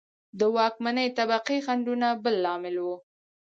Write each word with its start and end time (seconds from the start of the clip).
د 0.39 0.41
واکمنې 0.55 1.05
طبقې 1.17 1.57
خنډونه 1.65 2.07
بل 2.23 2.35
لامل 2.43 2.75
و. 2.85 2.87